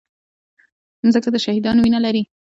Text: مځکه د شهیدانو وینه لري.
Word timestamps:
مځکه 1.05 1.29
د 1.31 1.35
شهیدانو 1.45 1.79
وینه 1.81 1.99
لري. 2.05 2.23